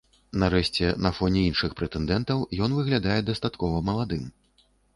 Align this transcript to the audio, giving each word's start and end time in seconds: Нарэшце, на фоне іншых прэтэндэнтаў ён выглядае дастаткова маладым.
Нарэшце, 0.43 0.87
на 1.05 1.11
фоне 1.17 1.43
іншых 1.49 1.75
прэтэндэнтаў 1.83 2.39
ён 2.67 2.75
выглядае 2.81 3.19
дастаткова 3.31 3.87
маладым. 3.95 4.29